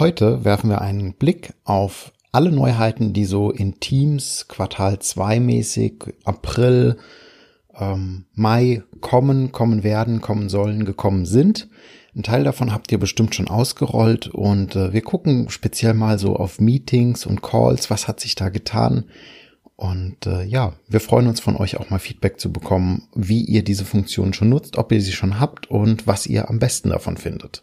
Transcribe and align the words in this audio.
Heute 0.00 0.44
werfen 0.44 0.70
wir 0.70 0.80
einen 0.80 1.14
Blick 1.14 1.54
auf 1.62 2.12
alle 2.32 2.50
Neuheiten, 2.50 3.12
die 3.12 3.24
so 3.24 3.52
in 3.52 3.78
Teams 3.78 4.48
Quartal 4.48 4.98
2 4.98 5.38
mäßig 5.38 6.16
April, 6.24 6.96
ähm, 7.78 8.24
Mai 8.34 8.82
kommen, 9.00 9.52
kommen 9.52 9.84
werden, 9.84 10.20
kommen 10.20 10.48
sollen, 10.48 10.84
gekommen 10.84 11.26
sind. 11.26 11.68
Ein 12.16 12.24
Teil 12.24 12.42
davon 12.42 12.72
habt 12.72 12.90
ihr 12.90 12.98
bestimmt 12.98 13.36
schon 13.36 13.46
ausgerollt 13.46 14.26
und 14.26 14.74
äh, 14.74 14.92
wir 14.92 15.02
gucken 15.02 15.48
speziell 15.48 15.94
mal 15.94 16.18
so 16.18 16.34
auf 16.34 16.58
Meetings 16.58 17.24
und 17.24 17.40
Calls, 17.40 17.88
was 17.88 18.08
hat 18.08 18.18
sich 18.18 18.34
da 18.34 18.48
getan. 18.48 19.04
Und 19.76 20.26
äh, 20.26 20.42
ja, 20.42 20.72
wir 20.88 20.98
freuen 20.98 21.28
uns 21.28 21.38
von 21.38 21.54
euch 21.54 21.76
auch 21.76 21.90
mal 21.90 22.00
Feedback 22.00 22.40
zu 22.40 22.52
bekommen, 22.52 23.06
wie 23.14 23.44
ihr 23.44 23.62
diese 23.62 23.84
Funktion 23.84 24.32
schon 24.32 24.48
nutzt, 24.48 24.76
ob 24.76 24.90
ihr 24.90 25.00
sie 25.00 25.12
schon 25.12 25.38
habt 25.38 25.70
und 25.70 26.08
was 26.08 26.26
ihr 26.26 26.50
am 26.50 26.58
besten 26.58 26.88
davon 26.88 27.16
findet. 27.16 27.62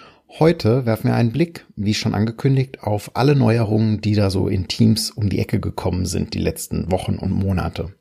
Heute 0.39 0.85
werfen 0.85 1.09
wir 1.09 1.15
einen 1.15 1.33
Blick, 1.33 1.65
wie 1.75 1.93
schon 1.93 2.15
angekündigt, 2.15 2.83
auf 2.83 3.11
alle 3.15 3.35
Neuerungen, 3.35 3.99
die 3.99 4.15
da 4.15 4.29
so 4.29 4.47
in 4.47 4.69
Teams 4.69 5.11
um 5.11 5.29
die 5.29 5.39
Ecke 5.39 5.59
gekommen 5.59 6.05
sind 6.05 6.33
die 6.33 6.39
letzten 6.39 6.89
Wochen 6.89 7.15
und 7.15 7.31
Monate. 7.31 7.93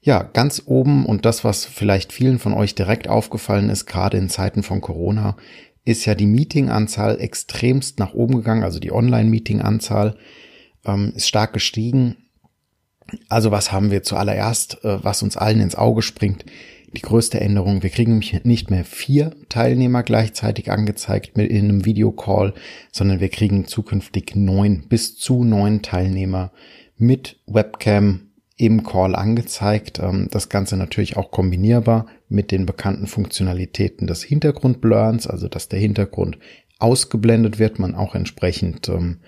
Ja, 0.00 0.22
ganz 0.22 0.62
oben 0.64 1.04
und 1.04 1.26
das, 1.26 1.44
was 1.44 1.66
vielleicht 1.66 2.12
vielen 2.12 2.38
von 2.38 2.54
euch 2.54 2.74
direkt 2.74 3.06
aufgefallen 3.06 3.68
ist, 3.68 3.84
gerade 3.84 4.16
in 4.16 4.30
Zeiten 4.30 4.62
von 4.62 4.80
Corona, 4.80 5.36
ist 5.84 6.06
ja 6.06 6.14
die 6.14 6.26
Meetinganzahl 6.26 7.20
extremst 7.20 7.98
nach 7.98 8.14
oben 8.14 8.36
gegangen, 8.36 8.64
also 8.64 8.80
die 8.80 8.92
Online-Meeting-Anzahl 8.92 10.16
ähm, 10.86 11.12
ist 11.14 11.28
stark 11.28 11.52
gestiegen. 11.52 12.16
Also 13.28 13.50
was 13.50 13.72
haben 13.72 13.90
wir 13.90 14.02
zuallererst, 14.02 14.84
äh, 14.84 15.04
was 15.04 15.22
uns 15.22 15.36
allen 15.36 15.60
ins 15.60 15.74
Auge 15.74 16.00
springt? 16.00 16.46
Die 16.94 17.02
größte 17.02 17.40
Änderung. 17.40 17.82
Wir 17.82 17.90
kriegen 17.90 18.12
nämlich 18.12 18.44
nicht 18.44 18.70
mehr 18.70 18.84
vier 18.84 19.34
Teilnehmer 19.48 20.02
gleichzeitig 20.02 20.70
angezeigt 20.70 21.36
mit 21.36 21.50
in 21.50 21.64
einem 21.64 21.84
Videocall, 21.84 22.54
sondern 22.90 23.20
wir 23.20 23.28
kriegen 23.28 23.66
zukünftig 23.66 24.36
neun 24.36 24.88
bis 24.88 25.16
zu 25.16 25.44
neun 25.44 25.82
Teilnehmer 25.82 26.52
mit 26.96 27.40
Webcam 27.46 28.32
im 28.56 28.84
Call 28.84 29.14
angezeigt. 29.14 29.98
Ähm, 29.98 30.28
das 30.30 30.48
Ganze 30.48 30.76
natürlich 30.76 31.16
auch 31.16 31.30
kombinierbar 31.30 32.06
mit 32.28 32.50
den 32.50 32.66
bekannten 32.66 33.06
Funktionalitäten 33.06 34.06
des 34.06 34.22
Hintergrundblurns, 34.22 35.26
also 35.26 35.48
dass 35.48 35.68
der 35.68 35.78
Hintergrund 35.78 36.38
ausgeblendet 36.78 37.58
wird, 37.58 37.78
man 37.78 37.94
auch 37.94 38.14
entsprechend 38.14 38.88
ähm, 38.88 39.20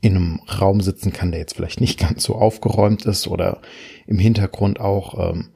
in 0.00 0.16
einem 0.16 0.40
Raum 0.60 0.80
sitzen 0.80 1.12
kann, 1.12 1.30
der 1.30 1.40
jetzt 1.40 1.54
vielleicht 1.56 1.80
nicht 1.80 1.98
ganz 2.08 2.22
so 2.22 2.34
aufgeräumt 2.34 3.06
ist 3.06 3.26
oder 3.26 3.60
im 4.06 4.18
Hintergrund 4.18 4.80
auch 4.80 5.32
ähm, 5.32 5.50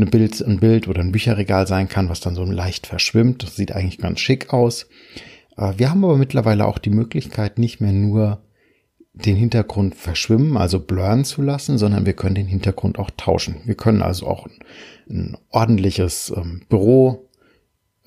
eine 0.00 0.10
Bild, 0.10 0.40
ein 0.40 0.58
Bild 0.58 0.88
oder 0.88 1.00
ein 1.00 1.12
Bücherregal 1.12 1.66
sein 1.66 1.88
kann, 1.88 2.08
was 2.08 2.20
dann 2.20 2.34
so 2.34 2.44
leicht 2.44 2.86
verschwimmt. 2.86 3.42
Das 3.42 3.56
sieht 3.56 3.72
eigentlich 3.72 3.98
ganz 3.98 4.20
schick 4.20 4.52
aus. 4.52 4.86
Äh, 5.56 5.74
wir 5.76 5.90
haben 5.90 6.04
aber 6.04 6.16
mittlerweile 6.16 6.66
auch 6.66 6.78
die 6.78 6.90
Möglichkeit, 6.90 7.58
nicht 7.58 7.80
mehr 7.80 7.92
nur 7.92 8.42
den 9.12 9.36
Hintergrund 9.36 9.94
verschwimmen, 9.94 10.56
also 10.56 10.80
blurren 10.80 11.24
zu 11.24 11.42
lassen, 11.42 11.78
sondern 11.78 12.06
wir 12.06 12.14
können 12.14 12.36
den 12.36 12.46
Hintergrund 12.46 12.98
auch 12.98 13.10
tauschen. 13.16 13.56
Wir 13.64 13.74
können 13.74 14.02
also 14.02 14.26
auch 14.26 14.46
ein, 15.08 15.36
ordentliches 15.50 16.32
ähm, 16.36 16.62
Büro 16.68 17.28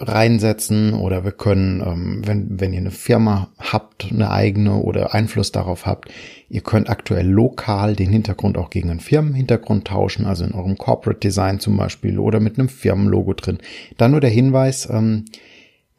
reinsetzen 0.08 0.94
oder 0.94 1.24
wir 1.24 1.32
können, 1.32 1.82
ähm, 1.82 2.22
wenn, 2.26 2.60
wenn 2.60 2.74
ihr 2.74 2.80
eine 2.80 2.92
Firma 2.92 3.50
habt, 3.60 4.12
eine 4.12 4.32
eigene 4.32 4.76
oder 4.76 5.14
Einfluss 5.14 5.52
darauf 5.52 5.86
habt, 5.86 6.10
ihr 6.50 6.62
könnt 6.62 6.90
aktuell 6.90 7.28
lokal 7.28 7.96
den 7.96 8.10
Hintergrund 8.10 8.58
auch 8.58 8.70
gegen 8.70 8.90
einen 8.90 9.00
Firmenhintergrund 9.00 9.88
tauschen, 9.88 10.26
also 10.26 10.44
in 10.44 10.54
eurem 10.54 10.78
Corporate 10.78 11.20
Design 11.20 11.60
zum 11.60 11.78
Beispiel 11.78 12.20
oder 12.20 12.40
mit 12.40 12.58
einem 12.58 12.70
Firmenlogo 12.70 13.34
drin. 13.34 13.60
Dann 13.98 14.12
nur 14.12 14.22
der 14.22 14.30
Hinweis, 14.30 14.90
ähm, 14.90 15.26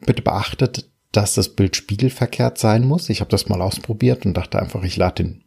bitte 0.05 0.21
beachtet, 0.21 0.89
dass 1.11 1.33
das 1.35 1.49
Bild 1.49 1.75
spiegelverkehrt 1.75 2.57
sein 2.57 2.85
muss. 2.85 3.09
Ich 3.09 3.21
habe 3.21 3.31
das 3.31 3.47
mal 3.47 3.61
ausprobiert 3.61 4.25
und 4.25 4.35
dachte 4.35 4.59
einfach, 4.59 4.83
ich 4.83 4.97
lade 4.97 5.23
den 5.23 5.44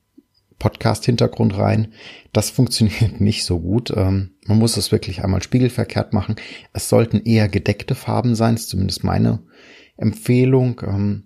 Podcast-Hintergrund 0.59 1.57
rein. 1.57 1.93
Das 2.33 2.51
funktioniert 2.51 3.21
nicht 3.21 3.45
so 3.45 3.61
gut. 3.61 3.93
Ähm, 3.95 4.31
man 4.47 4.59
muss 4.59 4.77
es 4.77 4.93
wirklich 4.93 5.23
einmal 5.23 5.43
spiegelverkehrt 5.43 6.13
machen. 6.13 6.37
Es 6.73 6.89
sollten 6.89 7.23
eher 7.25 7.49
gedeckte 7.49 7.95
Farben 7.95 8.35
sein, 8.35 8.55
ist 8.55 8.69
zumindest 8.69 9.05
meine 9.05 9.41
Empfehlung. 9.97 10.81
Ähm, 10.85 11.25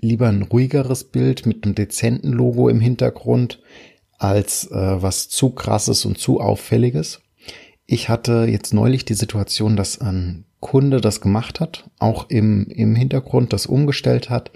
lieber 0.00 0.28
ein 0.28 0.42
ruhigeres 0.42 1.04
Bild 1.04 1.46
mit 1.46 1.64
einem 1.64 1.74
dezenten 1.74 2.32
Logo 2.32 2.68
im 2.68 2.80
Hintergrund 2.80 3.62
als 4.18 4.70
äh, 4.70 5.02
was 5.02 5.28
zu 5.28 5.50
krasses 5.50 6.04
und 6.04 6.18
zu 6.18 6.40
auffälliges. 6.40 7.20
Ich 7.86 8.08
hatte 8.08 8.46
jetzt 8.48 8.72
neulich 8.72 9.04
die 9.04 9.14
Situation, 9.14 9.76
dass 9.76 10.00
ein 10.00 10.44
Kunde 10.60 11.00
das 11.00 11.20
gemacht 11.20 11.60
hat, 11.60 11.90
auch 11.98 12.30
im, 12.30 12.66
im 12.68 12.94
Hintergrund 12.94 13.52
das 13.52 13.66
umgestellt 13.66 14.30
hat 14.30 14.50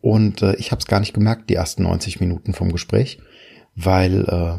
und 0.00 0.42
äh, 0.42 0.54
ich 0.56 0.70
habe 0.70 0.80
es 0.80 0.86
gar 0.86 1.00
nicht 1.00 1.12
gemerkt, 1.12 1.50
die 1.50 1.54
ersten 1.54 1.82
90 1.82 2.20
Minuten 2.20 2.52
vom 2.52 2.72
Gespräch 2.72 3.18
weil 3.74 4.24
äh, 4.24 4.58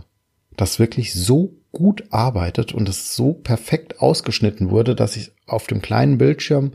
das 0.58 0.80
wirklich 0.80 1.14
so 1.14 1.56
gut 1.72 2.04
arbeitet 2.12 2.74
und 2.74 2.90
es 2.90 3.16
so 3.16 3.34
perfekt 3.34 4.02
ausgeschnitten 4.02 4.70
wurde, 4.70 4.96
dass 4.96 5.16
ich 5.16 5.32
auf 5.48 5.68
dem 5.68 5.82
kleinen 5.82 6.18
Bildschirm 6.18 6.74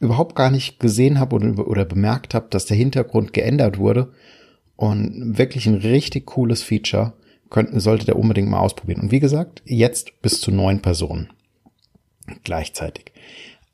überhaupt 0.00 0.34
gar 0.34 0.50
nicht 0.50 0.80
gesehen 0.80 1.18
habe 1.20 1.36
oder, 1.36 1.66
oder 1.66 1.84
bemerkt 1.84 2.34
habe, 2.34 2.46
dass 2.50 2.66
der 2.66 2.76
Hintergrund 2.76 3.32
geändert 3.32 3.78
wurde. 3.78 4.12
Und 4.76 5.38
wirklich 5.38 5.68
ein 5.68 5.76
richtig 5.76 6.26
cooles 6.26 6.64
Feature 6.64 7.12
könnten, 7.48 7.78
sollte 7.78 8.06
der 8.06 8.18
unbedingt 8.18 8.48
mal 8.48 8.58
ausprobieren. 8.58 9.02
Und 9.02 9.10
wie 9.12 9.20
gesagt, 9.20 9.62
jetzt 9.64 10.20
bis 10.20 10.40
zu 10.40 10.50
neun 10.50 10.82
Personen 10.82 11.30
gleichzeitig. 12.42 13.12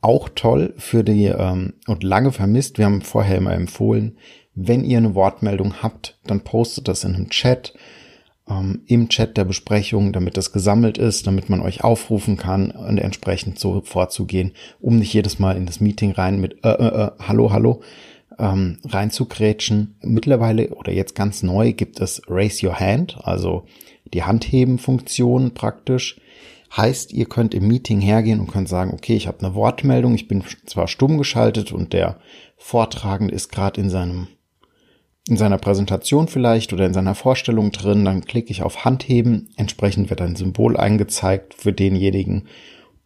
Auch 0.03 0.29
toll 0.29 0.75
für 0.77 1.05
die 1.05 1.27
ähm, 1.27 1.75
und 1.87 2.03
lange 2.03 2.33
vermisst. 2.33 2.79
Wir 2.79 2.85
haben 2.87 3.03
vorher 3.03 3.39
immer 3.39 3.55
empfohlen, 3.55 4.19
wenn 4.55 4.85
ihr 4.85 4.99
eine 4.99 5.15
Wortmeldung 5.15 5.83
habt, 5.83 6.19
dann 6.27 6.41
postet 6.41 6.89
das 6.89 7.05
in 7.05 7.15
einem 7.15 7.31
Chat, 7.31 7.75
ähm, 8.49 8.83
im 8.87 9.09
Chat 9.09 9.37
der 9.37 9.45
Besprechung, 9.45 10.13
damit 10.13 10.37
das 10.37 10.53
gesammelt 10.53 10.99
ist, 10.99 11.27
damit 11.27 11.49
man 11.49 11.61
euch 11.61 11.85
aufrufen 11.85 12.37
kann 12.37 12.71
und 12.71 12.99
entsprechend 12.99 13.59
so 13.59 13.81
vorzugehen, 13.85 14.53
um 14.81 14.99
nicht 14.99 15.15
jedes 15.15 15.39
Mal 15.39 15.57
in 15.57 15.67
das 15.67 15.81
Meeting 15.81 16.13
rein 16.13 16.41
mit 16.41 16.65
äh, 16.65 16.71
äh, 16.71 17.05
äh, 17.05 17.11
Hallo, 17.21 17.53
Hallo 17.53 17.83
ähm, 18.39 18.79
reinzugrätschen. 18.85 19.97
Mittlerweile 20.03 20.71
oder 20.71 20.93
jetzt 20.93 21.15
ganz 21.15 21.43
neu 21.43 21.73
gibt 21.73 22.01
es 22.01 22.23
Raise 22.29 22.67
Your 22.67 22.79
Hand, 22.79 23.19
also 23.23 23.65
die 24.13 24.25
Handheben-Funktion 24.25 25.55
praktisch. 25.55 26.21
Heißt, 26.77 27.13
ihr 27.13 27.27
könnt 27.27 27.53
im 27.53 27.67
Meeting 27.67 28.01
hergehen 28.01 28.39
und 28.41 28.47
könnt 28.47 28.69
sagen, 28.69 28.93
okay, 28.95 29.17
ich 29.17 29.27
habe 29.27 29.41
eine 29.41 29.55
Wortmeldung, 29.55 30.15
ich 30.15 30.29
bin 30.29 30.45
zwar 30.67 30.87
stumm 30.87 31.19
geschaltet 31.19 31.73
und 31.73 31.93
der 31.93 32.19
Vortragende 32.57 33.35
ist 33.35 33.51
gerade 33.51 33.81
in 33.81 33.91
seinem 33.91 34.29
in 35.31 35.37
seiner 35.37 35.59
Präsentation 35.59 36.29
vielleicht 36.29 36.73
oder 36.73 36.87
in 36.87 36.95
seiner 36.95 37.15
Vorstellung 37.15 37.71
drin, 37.73 38.05
dann 38.05 38.25
klicke 38.25 38.51
ich 38.51 38.63
auf 38.63 38.85
Handheben, 38.85 39.51
entsprechend 39.57 40.11
wird 40.11 40.21
ein 40.21 40.37
Symbol 40.37 40.77
eingezeigt 40.77 41.55
für 41.55 41.73
denjenigen 41.73 42.49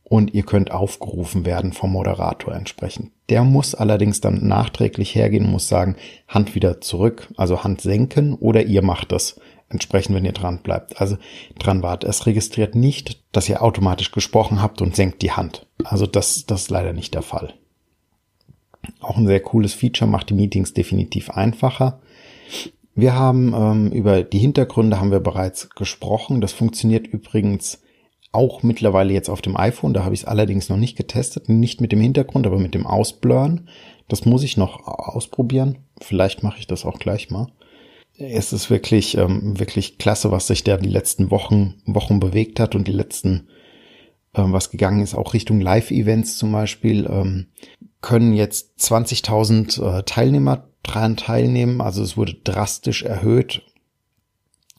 und 0.02 0.34
ihr 0.34 0.42
könnt 0.42 0.70
aufgerufen 0.70 1.44
werden 1.44 1.72
vom 1.72 1.92
Moderator 1.92 2.54
entsprechend. 2.54 3.10
Der 3.28 3.42
muss 3.44 3.74
allerdings 3.74 4.20
dann 4.20 4.46
nachträglich 4.46 5.14
hergehen 5.14 5.50
muss 5.50 5.68
sagen, 5.68 5.96
Hand 6.28 6.54
wieder 6.54 6.80
zurück, 6.80 7.28
also 7.36 7.64
Hand 7.64 7.80
senken 7.80 8.34
oder 8.34 8.62
ihr 8.62 8.82
macht 8.82 9.12
das 9.12 9.40
entsprechend, 9.68 10.14
wenn 10.14 10.24
ihr 10.24 10.32
dran 10.32 10.60
bleibt. 10.62 11.00
Also 11.00 11.16
dran 11.58 11.82
wart. 11.82 12.04
Es 12.04 12.26
registriert 12.26 12.74
nicht, 12.74 13.22
dass 13.32 13.48
ihr 13.48 13.62
automatisch 13.62 14.12
gesprochen 14.12 14.62
habt 14.62 14.82
und 14.82 14.94
senkt 14.94 15.22
die 15.22 15.32
Hand. 15.32 15.66
Also 15.82 16.06
das, 16.06 16.46
das 16.46 16.62
ist 16.62 16.70
leider 16.70 16.92
nicht 16.92 17.14
der 17.14 17.22
Fall. 17.22 17.54
Auch 19.00 19.16
ein 19.16 19.26
sehr 19.26 19.40
cooles 19.40 19.74
Feature, 19.74 20.10
macht 20.10 20.30
die 20.30 20.34
Meetings 20.34 20.74
definitiv 20.74 21.30
einfacher. 21.30 22.00
Wir 22.94 23.14
haben 23.14 23.52
ähm, 23.54 23.92
über 23.92 24.22
die 24.22 24.38
Hintergründe 24.38 25.00
haben 25.00 25.10
wir 25.10 25.20
bereits 25.20 25.70
gesprochen. 25.70 26.40
Das 26.40 26.52
funktioniert 26.52 27.06
übrigens 27.06 27.82
auch 28.30 28.62
mittlerweile 28.62 29.12
jetzt 29.12 29.28
auf 29.28 29.42
dem 29.42 29.56
iPhone. 29.56 29.94
Da 29.94 30.04
habe 30.04 30.14
ich 30.14 30.22
es 30.22 30.26
allerdings 30.26 30.68
noch 30.68 30.76
nicht 30.76 30.96
getestet. 30.96 31.48
Nicht 31.48 31.80
mit 31.80 31.92
dem 31.92 32.00
Hintergrund, 32.00 32.46
aber 32.46 32.58
mit 32.58 32.74
dem 32.74 32.86
Ausblurren. 32.86 33.68
Das 34.08 34.24
muss 34.24 34.42
ich 34.42 34.56
noch 34.56 34.86
ausprobieren. 34.86 35.78
Vielleicht 36.00 36.42
mache 36.42 36.58
ich 36.58 36.66
das 36.66 36.84
auch 36.84 36.98
gleich 36.98 37.30
mal. 37.30 37.48
Es 38.16 38.52
ist 38.52 38.70
wirklich, 38.70 39.16
ähm, 39.16 39.58
wirklich 39.58 39.98
klasse, 39.98 40.30
was 40.30 40.46
sich 40.46 40.62
da 40.62 40.76
die 40.76 40.88
letzten 40.88 41.30
Wochen, 41.32 41.74
Wochen 41.86 42.20
bewegt 42.20 42.60
hat 42.60 42.76
und 42.76 42.86
die 42.86 42.92
letzten, 42.92 43.48
ähm, 44.34 44.52
was 44.52 44.70
gegangen 44.70 45.02
ist, 45.02 45.14
auch 45.14 45.34
Richtung 45.34 45.60
Live-Events 45.60 46.36
zum 46.36 46.52
Beispiel, 46.52 47.06
ähm, 47.10 47.46
können 48.00 48.32
jetzt 48.34 48.78
20.000 48.78 49.98
äh, 49.98 50.02
Teilnehmer 50.04 50.68
dran 50.84 51.16
teilnehmen. 51.16 51.80
Also 51.80 52.02
es 52.02 52.16
wurde 52.16 52.34
drastisch 52.34 53.02
erhöht. 53.02 53.62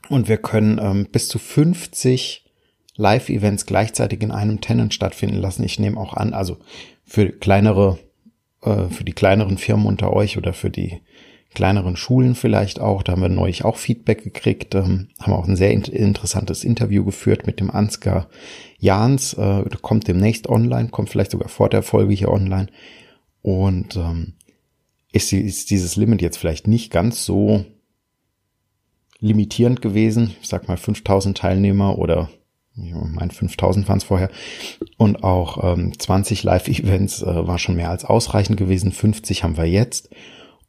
Und 0.09 0.29
wir 0.29 0.37
können 0.37 0.79
ähm, 0.81 1.07
bis 1.11 1.27
zu 1.27 1.39
50 1.39 2.45
Live-Events 2.95 3.65
gleichzeitig 3.65 4.21
in 4.21 4.31
einem 4.31 4.61
Tenant 4.61 4.93
stattfinden 4.93 5.35
lassen. 5.37 5.63
Ich 5.63 5.79
nehme 5.79 5.99
auch 5.99 6.13
an, 6.13 6.33
also 6.33 6.57
für 7.03 7.29
kleinere, 7.29 7.99
äh, 8.61 8.87
für 8.89 9.03
die 9.03 9.13
kleineren 9.13 9.57
Firmen 9.57 9.85
unter 9.85 10.13
euch 10.13 10.37
oder 10.37 10.53
für 10.53 10.69
die 10.69 11.01
kleineren 11.53 11.95
Schulen 11.95 12.35
vielleicht 12.35 12.79
auch. 12.79 13.01
Da 13.01 13.13
haben 13.13 13.21
wir 13.21 13.29
neulich 13.29 13.65
auch 13.65 13.77
Feedback 13.77 14.23
gekriegt, 14.23 14.75
ähm, 14.75 15.09
haben 15.19 15.33
auch 15.33 15.47
ein 15.47 15.55
sehr 15.55 15.71
in 15.71 15.83
interessantes 15.83 16.63
Interview 16.63 17.03
geführt 17.03 17.47
mit 17.47 17.59
dem 17.59 17.71
Ansgar 17.71 18.27
Jans. 18.77 19.33
Äh, 19.33 19.63
kommt 19.81 20.07
demnächst 20.07 20.47
online, 20.47 20.89
kommt 20.89 21.09
vielleicht 21.09 21.31
sogar 21.31 21.49
vor 21.49 21.69
der 21.69 21.81
Folge 21.81 22.13
hier 22.13 22.29
online. 22.29 22.67
Und 23.41 23.95
ähm, 23.95 24.33
ist, 25.15 25.31
ist 25.31 25.71
dieses 25.71 25.95
Limit 25.95 26.21
jetzt 26.21 26.37
vielleicht 26.37 26.67
nicht 26.67 26.91
ganz 26.91 27.25
so 27.25 27.65
limitierend 29.19 29.81
gewesen. 29.81 30.35
Ich 30.41 30.49
sag 30.49 30.67
mal 30.67 30.77
5000 30.77 31.37
Teilnehmer 31.37 31.97
oder 31.97 32.29
ich 32.77 32.93
meine 32.93 33.31
5000 33.31 33.87
waren 33.87 33.99
es 33.99 34.03
vorher 34.03 34.29
und 34.97 35.23
auch 35.23 35.63
ähm, 35.63 35.97
20 35.97 36.43
Live-Events 36.43 37.21
äh, 37.21 37.47
war 37.47 37.57
schon 37.57 37.77
mehr 37.77 37.89
als 37.89 38.03
ausreichend 38.03 38.57
gewesen. 38.57 38.91
50 38.91 39.43
haben 39.43 39.55
wir 39.55 39.63
jetzt 39.65 40.09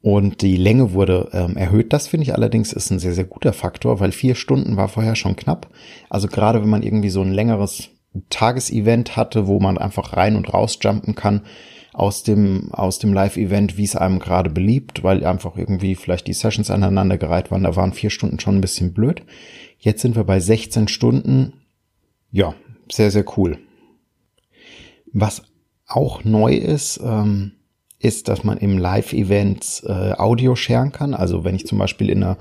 und 0.00 0.42
die 0.42 0.56
Länge 0.56 0.92
wurde 0.92 1.28
ähm, 1.32 1.56
erhöht. 1.56 1.92
Das 1.92 2.06
finde 2.06 2.22
ich 2.22 2.34
allerdings 2.34 2.72
ist 2.72 2.90
ein 2.90 3.00
sehr 3.00 3.14
sehr 3.14 3.24
guter 3.24 3.52
Faktor, 3.52 3.98
weil 3.98 4.12
vier 4.12 4.36
Stunden 4.36 4.76
war 4.76 4.86
vorher 4.86 5.16
schon 5.16 5.34
knapp. 5.34 5.68
Also 6.08 6.28
gerade 6.28 6.62
wenn 6.62 6.70
man 6.70 6.84
irgendwie 6.84 7.10
so 7.10 7.22
ein 7.22 7.32
längeres 7.32 7.88
Tagesevent 8.30 9.16
hatte, 9.16 9.48
wo 9.48 9.58
man 9.58 9.76
einfach 9.76 10.16
rein 10.16 10.36
und 10.36 10.54
raus 10.54 10.78
jumpen 10.80 11.16
kann, 11.16 11.42
aus 11.96 12.22
dem, 12.22 12.68
aus 12.74 12.98
dem 12.98 13.14
Live-Event, 13.14 13.78
wie 13.78 13.84
es 13.84 13.96
einem 13.96 14.18
gerade 14.18 14.50
beliebt, 14.50 15.02
weil 15.02 15.24
einfach 15.24 15.56
irgendwie 15.56 15.94
vielleicht 15.94 16.26
die 16.26 16.34
Sessions 16.34 16.70
aneinandergereiht 16.70 17.50
waren. 17.50 17.62
Da 17.62 17.74
waren 17.74 17.94
vier 17.94 18.10
Stunden 18.10 18.38
schon 18.38 18.56
ein 18.56 18.60
bisschen 18.60 18.92
blöd. 18.92 19.22
Jetzt 19.78 20.02
sind 20.02 20.14
wir 20.14 20.24
bei 20.24 20.38
16 20.38 20.88
Stunden. 20.88 21.54
Ja, 22.30 22.54
sehr, 22.92 23.10
sehr 23.10 23.24
cool. 23.38 23.58
Was 25.14 25.44
auch 25.86 26.22
neu 26.22 26.52
ist, 26.52 27.00
ähm, 27.02 27.52
ist, 27.98 28.28
dass 28.28 28.44
man 28.44 28.58
im 28.58 28.76
Live-Event 28.76 29.84
äh, 29.86 30.12
Audio 30.12 30.54
sharen 30.54 30.92
kann. 30.92 31.14
Also 31.14 31.44
wenn 31.44 31.56
ich 31.56 31.66
zum 31.66 31.78
Beispiel 31.78 32.10
in 32.10 32.22
einer 32.22 32.36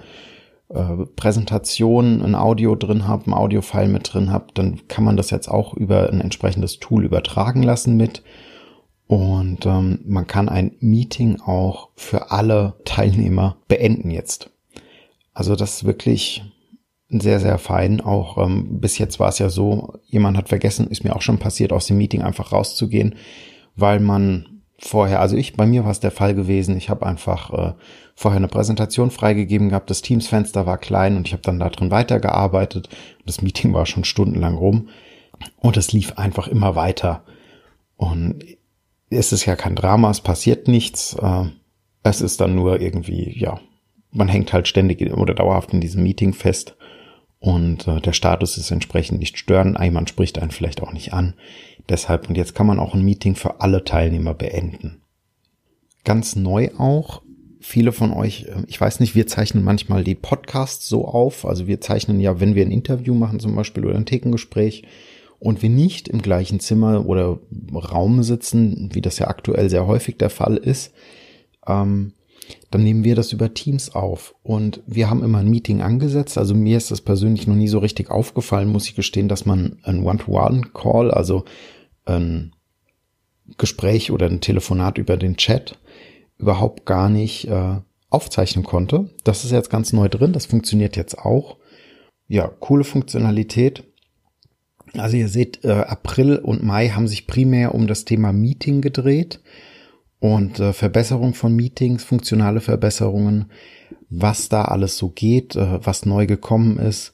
äh, 0.68 1.06
Präsentation 1.16 2.22
ein 2.22 2.36
Audio 2.36 2.76
drin 2.76 3.08
habe, 3.08 3.32
ein 3.32 3.34
Audio-File 3.34 3.88
mit 3.88 4.14
drin 4.14 4.32
habe, 4.32 4.48
dann 4.54 4.86
kann 4.90 5.06
man 5.06 5.16
das 5.16 5.30
jetzt 5.30 5.48
auch 5.48 5.74
über 5.76 6.10
ein 6.10 6.20
entsprechendes 6.20 6.80
Tool 6.80 7.06
übertragen 7.06 7.64
lassen 7.64 7.96
mit 7.96 8.22
und 9.08 9.66
ähm, 9.66 10.00
man 10.06 10.26
kann 10.26 10.50
ein 10.50 10.72
Meeting 10.80 11.40
auch 11.42 11.90
für 11.96 12.32
alle 12.32 12.74
Teilnehmer 12.86 13.58
beenden 13.68 14.10
jetzt. 14.10 14.50
Also 15.34 15.56
das 15.56 15.76
ist 15.76 15.84
wirklich 15.86 16.44
sehr, 17.10 17.40
sehr 17.40 17.58
fein. 17.60 18.02
Auch 18.02 18.38
ähm, 18.38 18.80
bis 18.80 18.98
jetzt 18.98 19.20
war 19.20 19.30
es 19.30 19.40
ja 19.40 19.50
so, 19.50 19.94
jemand 20.08 20.38
hat 20.38 20.50
vergessen, 20.50 20.88
ist 20.88 21.04
mir 21.04 21.16
auch 21.16 21.22
schon 21.22 21.38
passiert, 21.38 21.72
aus 21.72 21.86
dem 21.86 21.98
Meeting 21.98 22.24
einfach 22.24 22.52
rauszugehen, 22.52 23.16
weil 23.76 24.00
man 24.00 24.62
vorher, 24.80 25.22
also 25.22 25.38
ich, 25.38 25.56
bei 25.56 25.68
mir 25.68 25.84
war 25.84 25.92
es 25.92 26.00
der 26.00 26.12
Fall 26.12 26.34
gewesen, 26.34 26.76
ich 26.76 26.90
habe 26.90 27.06
einfach 27.06 27.54
äh, 27.54 27.74
vorher 28.16 28.38
eine 28.38 28.48
Präsentation 28.48 29.12
freigegeben 29.12 29.70
gehabt, 29.70 29.90
das 29.90 30.02
Teams-Fenster 30.02 30.66
war 30.66 30.78
klein 30.78 31.16
und 31.16 31.28
ich 31.28 31.34
habe 31.34 31.44
dann 31.44 31.60
da 31.60 31.70
drin 31.70 31.92
weitergearbeitet. 31.92 32.90
Das 33.26 33.42
Meeting 33.42 33.74
war 33.74 33.86
schon 33.86 34.04
stundenlang 34.04 34.56
rum 34.56 34.90
und 35.58 35.78
es 35.78 35.92
lief 35.92 36.14
einfach 36.18 36.48
immer 36.48 36.76
weiter. 36.76 37.24
Und 37.98 38.44
ist 39.10 39.34
es 39.34 39.46
ja 39.46 39.56
kein 39.56 39.76
Drama, 39.76 40.12
es 40.12 40.22
passiert 40.22 40.68
nichts. 40.68 41.16
Äh, 41.22 41.46
es 42.04 42.22
ist 42.22 42.42
dann 42.42 42.56
nur 42.56 42.80
irgendwie, 42.82 43.38
ja, 43.38 43.60
man 44.12 44.28
hängt 44.28 44.54
halt 44.54 44.68
ständig 44.68 45.02
oder 45.12 45.34
dauerhaft 45.34 45.74
in 45.74 45.82
diesem 45.82 46.04
Meeting 46.04 46.34
fest 46.34 46.76
und 47.40 47.88
äh, 47.88 48.00
der 48.00 48.14
Status 48.14 48.58
ist 48.58 48.72
entsprechend 48.72 49.20
nicht 49.20 49.38
stören. 49.38 49.78
Jemand 49.82 50.10
spricht 50.10 50.40
einen 50.40 50.52
vielleicht 50.52 50.82
auch 50.82 50.94
nicht 50.94 51.14
an. 51.14 51.36
Deshalb, 51.90 52.28
und 52.30 52.38
jetzt 52.38 52.56
kann 52.56 52.68
man 52.68 52.80
auch 52.80 52.94
ein 52.94 53.04
Meeting 53.04 53.36
für 53.36 53.62
alle 53.62 53.84
Teilnehmer 53.84 54.34
beenden. 54.34 55.02
Ganz 56.04 56.36
neu 56.36 56.70
auch, 56.78 57.22
viele 57.60 57.92
von 57.92 58.14
euch, 58.14 58.46
äh, 58.46 58.64
ich 58.68 58.80
weiß 58.80 59.00
nicht, 59.00 59.16
wir 59.16 59.28
zeichnen 59.28 59.64
manchmal 59.64 60.04
die 60.04 60.16
Podcasts 60.16 60.88
so 60.88 61.08
auf. 61.08 61.46
Also 61.46 61.68
wir 61.68 61.82
zeichnen 61.82 62.20
ja, 62.20 62.40
wenn 62.40 62.56
wir 62.56 62.66
ein 62.66 62.72
Interview 62.72 63.14
machen 63.14 63.40
zum 63.40 63.56
Beispiel 63.56 63.86
oder 63.86 63.96
ein 63.96 64.06
Thekengespräch, 64.06 64.84
und 65.46 65.62
wir 65.62 65.70
nicht 65.70 66.08
im 66.08 66.24
gleichen 66.24 66.60
Zimmer 66.60 67.06
oder 67.06 67.38
Raum 67.72 68.24
sitzen, 68.24 68.90
wie 68.94 69.02
das 69.02 69.20
ja 69.20 69.28
aktuell 69.28 69.70
sehr 69.70 69.86
häufig 69.86 70.18
der 70.18 70.32
Fall 70.32 70.58
ist, 70.58 70.92
ähm, 71.68 72.14
dann 72.72 72.84
nehmen 72.84 73.04
wir 73.04 73.14
das 73.14 73.32
über 73.32 73.54
Teams 73.54 73.94
auf. 73.94 74.34
Und 74.42 74.82
wir 74.88 75.08
haben 75.08 75.24
immer 75.24 75.40
ein 75.40 75.50
Meeting 75.50 75.82
angesetzt. 75.82 76.40
Also 76.40 76.56
mir 76.56 76.78
ist 76.78 76.90
das 76.90 77.02
persönlich 77.02 77.46
noch 77.46 77.56
nie 77.56 77.68
so 77.68 77.78
richtig 77.78 78.10
aufgefallen, 78.10 78.72
muss 78.72 78.88
ich 78.88 78.96
gestehen, 78.96 79.28
dass 79.28 79.46
man 79.46 79.78
ein 79.84 80.04
One-to-One-Call, 80.04 81.12
also 81.12 81.46
ein 82.06 82.56
Gespräch 83.60 84.12
oder 84.12 84.26
ein 84.26 84.42
Telefonat 84.42 84.98
über 84.98 85.16
den 85.16 85.38
Chat 85.38 85.78
überhaupt 86.40 86.86
gar 86.86 87.08
nicht 87.08 87.48
äh, 87.48 87.82
aufzeichnen 88.10 88.66
konnte. 88.66 89.12
Das 89.24 89.46
ist 89.46 89.52
jetzt 89.52 89.70
ganz 89.70 89.94
neu 89.94 90.10
drin. 90.10 90.34
Das 90.34 90.48
funktioniert 90.48 90.98
jetzt 90.98 91.20
auch. 91.20 91.58
Ja, 92.28 92.48
coole 92.48 92.84
Funktionalität. 92.84 93.84
Also 95.00 95.18
ihr 95.18 95.30
seht, 95.30 95.64
äh, 95.64 95.72
April 95.72 96.38
und 96.38 96.64
Mai 96.64 96.90
haben 96.90 97.08
sich 97.08 97.28
primär 97.28 97.76
um 97.76 97.88
das 97.88 98.06
Thema 98.06 98.32
Meeting 98.34 98.82
gedreht 98.82 99.42
und 100.20 100.60
äh, 100.60 100.74
Verbesserung 100.74 101.34
von 101.34 101.56
Meetings, 101.56 102.04
funktionale 102.04 102.62
Verbesserungen, 102.62 103.52
was 104.10 104.50
da 104.50 104.66
alles 104.66 104.98
so 104.98 105.10
geht, 105.10 105.56
äh, 105.56 105.86
was 105.86 106.06
neu 106.06 106.26
gekommen 106.26 106.78
ist. 106.78 107.14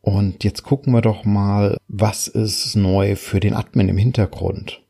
Und 0.00 0.44
jetzt 0.44 0.62
gucken 0.62 0.92
wir 0.94 1.02
doch 1.02 1.24
mal, 1.24 1.76
was 1.88 2.26
ist 2.26 2.74
neu 2.74 3.16
für 3.16 3.40
den 3.40 3.54
Admin 3.54 3.88
im 3.88 3.98
Hintergrund. 3.98 4.82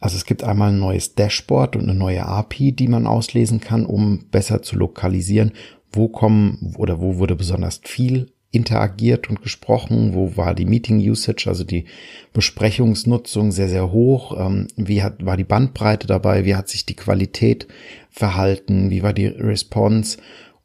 Also 0.00 0.16
es 0.16 0.24
gibt 0.24 0.44
einmal 0.44 0.70
ein 0.70 0.78
neues 0.78 1.16
Dashboard 1.16 1.74
und 1.74 1.82
eine 1.82 1.94
neue 1.94 2.24
API, 2.24 2.72
die 2.72 2.86
man 2.86 3.06
auslesen 3.06 3.60
kann, 3.60 3.84
um 3.84 4.26
besser 4.30 4.62
zu 4.62 4.76
lokalisieren, 4.76 5.52
wo 5.92 6.08
kommen 6.08 6.74
oder 6.76 7.00
wo 7.00 7.16
wurde 7.16 7.34
besonders 7.34 7.80
viel 7.82 8.30
interagiert 8.50 9.28
und 9.28 9.42
gesprochen? 9.42 10.14
Wo 10.14 10.36
war 10.36 10.54
die 10.54 10.64
Meeting 10.64 10.98
Usage, 10.98 11.46
also 11.48 11.64
die 11.64 11.84
Besprechungsnutzung 12.32 13.52
sehr, 13.52 13.68
sehr 13.68 13.92
hoch? 13.92 14.38
Ähm, 14.38 14.68
wie 14.76 15.02
hat, 15.02 15.24
war 15.24 15.36
die 15.36 15.44
Bandbreite 15.44 16.06
dabei? 16.06 16.44
Wie 16.44 16.54
hat 16.54 16.68
sich 16.68 16.86
die 16.86 16.96
Qualität 16.96 17.68
verhalten? 18.10 18.90
Wie 18.90 19.02
war 19.02 19.12
die 19.12 19.26
Response? 19.26 20.18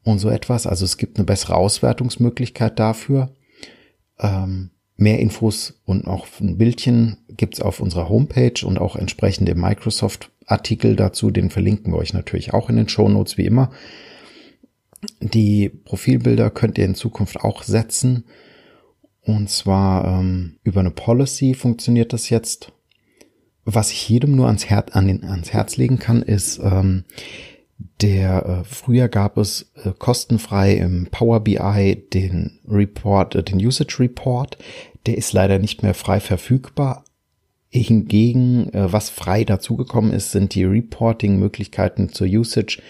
Und 0.06 0.19
so 0.19 0.30
etwas. 0.30 0.68
Also 0.68 0.83
es 0.83 0.97
gibt 0.97 1.18
eine 1.18 1.25
bessere 1.25 1.56
Auswertungsmöglichkeit 1.56 2.77
dafür. 2.77 3.33
Ähm, 4.19 4.71
mehr 4.97 5.19
Infos 5.19 5.81
und 5.85 6.07
auch 6.07 6.28
ein 6.40 6.57
Bildchen 6.57 7.18
gibt's 7.30 7.61
auf 7.61 7.80
unserer 7.80 8.09
Homepage 8.09 8.66
und 8.66 8.80
auch 8.80 8.95
entsprechende 8.95 9.56
Microsoft-Artikel 9.56 10.95
dazu. 10.95 11.31
Den 11.31 11.49
verlinken 11.49 11.94
wir 11.94 11.97
euch 11.97 12.13
natürlich 12.13 12.54
auch 12.54 12.69
in 12.69 12.75
den 12.75 12.90
Show 12.90 13.07
Notes 13.07 13.37
wie 13.37 13.45
immer. 13.45 13.71
Die 15.19 15.69
Profilbilder 15.69 16.50
könnt 16.50 16.78
ihr 16.78 16.86
in 16.86 16.95
Zukunft 16.95 17.38
auch 17.38 17.64
setzen. 17.64 18.26
Und 19.22 19.50
zwar 19.50 20.19
ähm, 20.19 20.57
über 20.64 20.81
eine 20.81 20.92
Policy 20.92 21.54
funktioniert 21.54 22.14
das 22.14 22.30
jetzt. 22.30 22.72
Was 23.66 23.92
ich 23.92 24.10
jedem 24.10 24.36
nur 24.36 24.48
ans, 24.48 24.69
Her 24.69 24.86
an 24.92 25.07
den, 25.07 25.24
ans 25.24 25.54
Herz 25.54 25.78
legen 25.78 25.98
kann, 25.98 26.22
ist, 26.22 26.60
ähm, 26.60 27.06
der 28.02 28.45
äh, 28.45 28.64
früher 28.66 29.07
gab 29.07 29.38
es 29.38 29.72
äh, 29.83 29.92
kostenfrei 29.98 30.74
im 30.74 31.07
Power 31.10 31.40
BI 31.40 32.04
den 32.14 32.60
Report, 32.68 33.36
äh, 33.36 33.44
den 33.44 33.57
Usage 33.66 34.00
Report. 34.00 34.57
Der 35.06 35.18
ist 35.18 35.33
leider 35.33 35.60
nicht 35.60 35.83
mehr 35.83 35.94
frei 35.94 36.19
verfügbar. 36.19 37.06
Hingegen, 37.69 38.74
äh, 38.74 38.92
was 38.92 39.10
frei 39.10 39.45
dazugekommen 39.45 40.12
ist, 40.12 40.31
sind 40.31 40.54
die 40.54 40.66
Reporting-Möglichkeiten 40.66 42.10
zur 42.10 42.28
Usage 42.28 42.81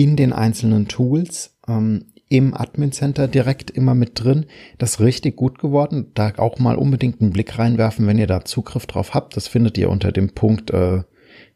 in 0.00 0.16
den 0.16 0.32
einzelnen 0.32 0.88
Tools 0.88 1.58
ähm, 1.68 2.06
im 2.30 2.54
Admin 2.54 2.90
Center 2.90 3.28
direkt 3.28 3.70
immer 3.70 3.94
mit 3.94 4.12
drin. 4.24 4.46
Das 4.78 4.92
ist 4.92 5.00
richtig 5.00 5.36
gut 5.36 5.58
geworden. 5.58 6.12
Da 6.14 6.32
auch 6.38 6.58
mal 6.58 6.76
unbedingt 6.76 7.20
einen 7.20 7.32
Blick 7.32 7.58
reinwerfen, 7.58 8.06
wenn 8.06 8.16
ihr 8.16 8.26
da 8.26 8.46
Zugriff 8.46 8.86
drauf 8.86 9.12
habt. 9.12 9.36
Das 9.36 9.46
findet 9.46 9.76
ihr 9.76 9.90
unter 9.90 10.10
dem 10.10 10.30
Punkt 10.30 10.70
äh, 10.70 11.02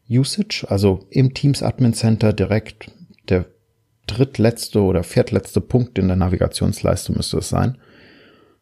Usage, 0.07 0.67
also 0.69 1.07
im 1.09 1.33
Teams 1.33 1.63
Admin 1.63 1.95
Center 1.95 2.33
direkt 2.33 2.91
der 3.29 3.47
drittletzte 4.05 4.83
oder 4.83 5.01
viertletzte 5.01 5.59
Punkt 5.59 5.97
in 5.97 6.07
der 6.07 6.17
Navigationsleiste 6.17 7.13
müsste 7.13 7.39
es 7.39 7.49
sein. 7.49 7.79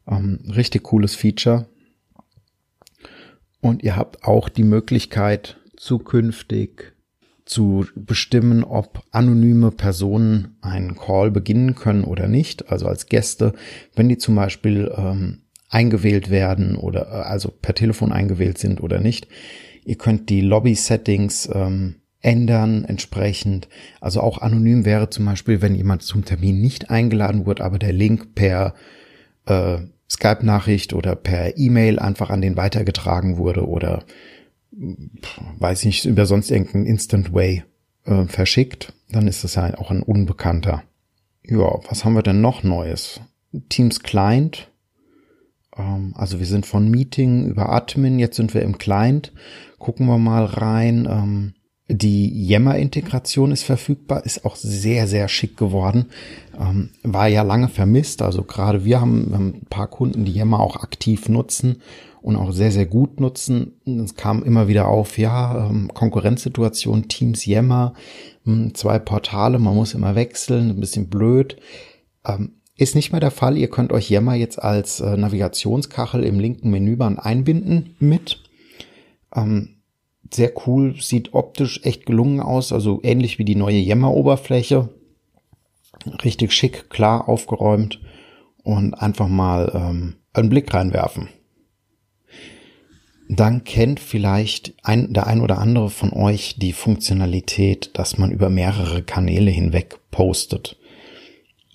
Ähm, 0.07 0.39
richtig 0.55 0.83
cooles 0.83 1.13
Feature. 1.13 1.67
Und 3.59 3.83
ihr 3.83 3.97
habt 3.97 4.23
auch 4.23 4.47
die 4.47 4.63
Möglichkeit, 4.63 5.57
zukünftig 5.75 6.93
zu 7.45 7.85
bestimmen, 7.95 8.63
ob 8.63 9.03
anonyme 9.11 9.71
Personen 9.71 10.57
einen 10.61 10.95
Call 10.95 11.31
beginnen 11.31 11.75
können 11.75 12.03
oder 12.03 12.27
nicht, 12.27 12.71
also 12.71 12.87
als 12.87 13.07
Gäste, 13.07 13.53
wenn 13.95 14.09
die 14.09 14.17
zum 14.17 14.35
Beispiel 14.35 14.91
ähm, 14.95 15.39
eingewählt 15.69 16.29
werden 16.29 16.75
oder 16.75 17.07
äh, 17.07 17.27
also 17.27 17.49
per 17.49 17.75
Telefon 17.75 18.11
eingewählt 18.11 18.57
sind 18.57 18.81
oder 18.81 18.99
nicht. 18.99 19.27
Ihr 19.83 19.95
könnt 19.95 20.29
die 20.29 20.41
Lobby-Settings 20.41 21.49
ähm, 21.53 21.95
ändern 22.21 22.85
entsprechend. 22.85 23.67
Also 23.99 24.21
auch 24.21 24.37
anonym 24.37 24.85
wäre 24.85 25.09
zum 25.09 25.25
Beispiel, 25.25 25.61
wenn 25.61 25.75
jemand 25.75 26.03
zum 26.03 26.23
Termin 26.23 26.61
nicht 26.61 26.89
eingeladen 26.89 27.45
wird, 27.45 27.59
aber 27.59 27.79
der 27.79 27.91
Link 27.91 28.33
per 28.33 28.73
äh, 29.45 29.79
Skype-Nachricht 30.09 30.93
oder 30.93 31.15
per 31.15 31.57
E-Mail 31.57 31.99
einfach 31.99 32.29
an 32.29 32.41
den 32.41 32.55
weitergetragen 32.55 33.37
wurde 33.37 33.67
oder 33.67 34.05
weiß 35.59 35.85
nicht, 35.85 36.05
über 36.05 36.25
sonst 36.25 36.51
irgendeinen 36.51 36.85
Instant 36.85 37.33
Way 37.33 37.63
äh, 38.05 38.25
verschickt, 38.25 38.93
dann 39.09 39.27
ist 39.27 39.43
das 39.43 39.55
ja 39.55 39.77
auch 39.77 39.91
ein 39.91 40.03
Unbekannter. 40.03 40.83
Ja, 41.45 41.79
was 41.89 42.05
haben 42.05 42.15
wir 42.15 42.23
denn 42.23 42.41
noch 42.41 42.63
Neues? 42.63 43.21
Teams 43.69 44.01
Client. 44.01 44.71
Ähm, 45.77 46.13
also 46.15 46.39
wir 46.39 46.45
sind 46.45 46.65
von 46.65 46.89
Meeting 46.89 47.47
über 47.47 47.69
Admin, 47.69 48.19
jetzt 48.19 48.37
sind 48.37 48.53
wir 48.53 48.61
im 48.61 48.77
Client. 48.77 49.33
Gucken 49.77 50.07
wir 50.07 50.17
mal 50.17 50.45
rein. 50.45 51.07
Ähm, 51.09 51.53
die 51.89 52.47
Yammer-Integration 52.47 53.51
ist 53.51 53.63
verfügbar, 53.63 54.25
ist 54.25 54.45
auch 54.45 54.55
sehr, 54.55 55.05
sehr 55.07 55.27
schick 55.27 55.57
geworden. 55.57 56.07
Ähm, 56.57 56.91
war 57.03 57.27
ja 57.27 57.43
lange 57.43 57.67
vermisst. 57.67 58.21
Also 58.21 58.43
gerade 58.43 58.85
wir 58.85 59.01
haben, 59.01 59.29
wir 59.29 59.35
haben 59.35 59.47
ein 59.47 59.67
paar 59.69 59.87
Kunden, 59.87 60.25
die 60.25 60.33
Yammer 60.33 60.61
auch 60.61 60.77
aktiv 60.77 61.27
nutzen 61.27 61.81
und 62.23 62.37
auch 62.37 62.53
sehr, 62.53 62.71
sehr 62.71 62.85
gut 62.85 63.19
nutzen. 63.19 63.73
Es 63.85 64.15
kam 64.15 64.43
immer 64.43 64.69
wieder 64.69 64.87
auf, 64.87 65.17
ja, 65.17 65.67
ähm, 65.69 65.91
Konkurrenzsituation, 65.93 67.09
Teams 67.09 67.45
Yammer, 67.45 67.95
hm, 68.45 68.73
zwei 68.73 68.97
Portale, 68.97 69.59
man 69.59 69.75
muss 69.75 69.93
immer 69.93 70.15
wechseln, 70.15 70.69
ein 70.69 70.79
bisschen 70.79 71.09
blöd. 71.09 71.57
Ähm, 72.25 72.53
ist 72.77 72.95
nicht 72.95 73.11
mehr 73.11 73.19
der 73.19 73.29
Fall. 73.29 73.57
Ihr 73.57 73.69
könnt 73.69 73.91
euch 73.91 74.09
Yammer 74.09 74.35
jetzt 74.35 74.57
als 74.57 75.01
äh, 75.01 75.17
Navigationskachel 75.17 76.23
im 76.23 76.39
linken 76.39 76.71
Menüband 76.71 77.19
einbinden 77.19 77.97
mit. 77.99 78.41
Ähm, 79.35 79.81
sehr 80.33 80.53
cool, 80.65 80.95
sieht 80.99 81.33
optisch 81.33 81.81
echt 81.83 82.05
gelungen 82.05 82.39
aus, 82.39 82.71
also 82.71 83.01
ähnlich 83.03 83.37
wie 83.37 83.45
die 83.45 83.55
neue 83.55 83.79
Yammer-Oberfläche. 83.79 84.89
Richtig 86.23 86.53
schick, 86.53 86.89
klar 86.89 87.27
aufgeräumt 87.27 87.99
und 88.63 88.93
einfach 88.93 89.27
mal 89.27 89.71
ähm, 89.75 90.15
einen 90.31 90.49
Blick 90.49 90.73
reinwerfen 90.73 91.27
dann 93.39 93.63
kennt 93.63 93.99
vielleicht 93.99 94.73
ein, 94.83 95.13
der 95.13 95.27
ein 95.27 95.41
oder 95.41 95.59
andere 95.59 95.89
von 95.89 96.11
euch 96.11 96.55
die 96.57 96.73
Funktionalität, 96.73 97.91
dass 97.93 98.17
man 98.17 98.31
über 98.31 98.49
mehrere 98.49 99.01
Kanäle 99.01 99.51
hinweg 99.51 99.99
postet. 100.11 100.77